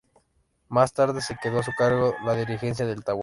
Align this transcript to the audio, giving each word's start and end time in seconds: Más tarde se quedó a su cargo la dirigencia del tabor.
Más 0.67 0.93
tarde 0.93 1.21
se 1.21 1.37
quedó 1.39 1.59
a 1.59 1.63
su 1.63 1.71
cargo 1.77 2.15
la 2.25 2.33
dirigencia 2.33 2.87
del 2.87 3.03
tabor. 3.03 3.19